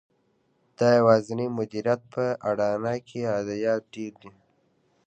[0.77, 4.31] د یوازېني مدیریت په اډانه کې عایدات ډېر دي